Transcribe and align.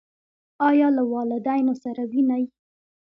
ایا 0.69 0.87
له 0.95 1.03
والدینو 1.13 1.73
سره 1.83 2.01
وینئ؟ 2.11 2.43